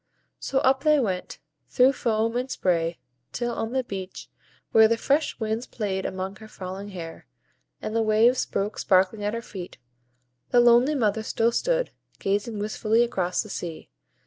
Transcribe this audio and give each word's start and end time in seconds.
So 0.39 0.57
up 0.61 0.81
they 0.83 0.99
went, 0.99 1.37
through 1.69 1.93
foam 1.93 2.35
and 2.35 2.49
spray, 2.49 2.97
till 3.31 3.53
on 3.53 3.71
the 3.71 3.83
beach, 3.83 4.31
where 4.71 4.87
the 4.87 4.97
fresh 4.97 5.39
winds 5.39 5.67
played 5.67 6.07
among 6.07 6.37
her 6.37 6.47
falling 6.47 6.87
hair, 6.89 7.27
and 7.83 7.95
the 7.95 8.01
waves 8.01 8.47
broke 8.47 8.79
sparkling 8.79 9.23
at 9.23 9.35
her 9.35 9.43
feet, 9.43 9.77
the 10.49 10.59
lonely 10.59 10.95
mother 10.95 11.21
still 11.21 11.51
stood, 11.51 11.91
gazing 12.17 12.57
wistfully 12.57 13.03
across 13.03 13.43
the 13.43 13.49
sea. 13.49 13.91